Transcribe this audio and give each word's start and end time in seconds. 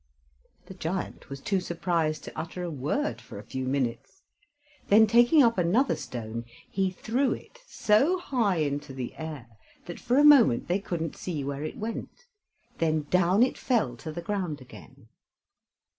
The 0.65 0.73
giant 0.73 1.29
was 1.29 1.39
too 1.39 1.59
surprised 1.59 2.23
to 2.23 2.35
utter 2.35 2.63
a 2.63 2.71
word 2.71 3.21
for 3.21 3.37
a 3.37 3.43
few 3.43 3.65
minutes; 3.67 4.23
then, 4.87 5.05
taking 5.05 5.43
up 5.43 5.59
another 5.59 5.95
stone, 5.95 6.43
he 6.67 6.89
threw 6.89 7.33
it 7.33 7.61
so 7.67 8.17
high 8.17 8.55
into 8.55 8.93
the 8.95 9.13
air 9.15 9.45
that 9.85 9.99
for 9.99 10.17
a 10.17 10.23
moment 10.23 10.67
they 10.67 10.79
couldn't 10.79 11.15
see 11.15 11.43
where 11.43 11.63
it 11.63 11.77
went; 11.77 12.25
then 12.79 13.03
down 13.11 13.43
it 13.43 13.59
fell 13.59 13.95
to 13.97 14.11
the 14.11 14.23
ground 14.23 14.59
again. 14.59 15.07